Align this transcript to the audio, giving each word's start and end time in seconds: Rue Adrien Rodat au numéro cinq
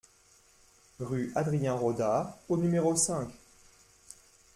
Rue 0.99 1.31
Adrien 1.35 1.75
Rodat 1.75 2.35
au 2.49 2.57
numéro 2.57 2.95
cinq 2.95 3.29